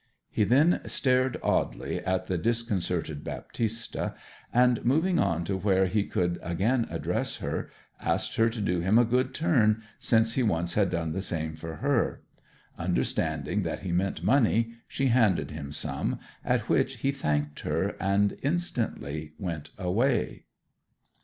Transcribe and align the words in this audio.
He 0.31 0.45
then 0.45 0.81
stared 0.87 1.37
oddly 1.43 1.99
at 1.99 2.25
the 2.25 2.35
disconcerted 2.39 3.23
Baptista, 3.23 4.15
and 4.51 4.83
moving 4.83 5.19
on 5.19 5.43
to 5.45 5.55
where 5.55 5.85
he 5.85 6.05
could 6.05 6.39
again 6.41 6.87
address 6.89 7.35
her, 7.35 7.69
asked 8.01 8.35
her 8.37 8.49
to 8.49 8.59
do 8.61 8.79
him 8.79 8.97
a 8.97 9.05
good 9.05 9.31
turn, 9.31 9.83
since 9.99 10.33
he 10.33 10.41
once 10.41 10.73
had 10.73 10.89
done 10.89 11.11
the 11.11 11.21
same 11.21 11.55
for 11.55 11.75
her. 11.75 12.23
Understanding 12.79 13.61
that 13.61 13.81
he 13.81 13.91
meant 13.91 14.23
money, 14.23 14.73
she 14.87 15.09
handed 15.09 15.51
him 15.51 15.71
some, 15.71 16.17
at 16.43 16.67
which 16.67 16.95
he 17.01 17.11
thanked 17.11 17.59
her, 17.59 17.95
and 17.99 18.37
instantly 18.41 19.33
went 19.37 19.69
away. 19.77 20.45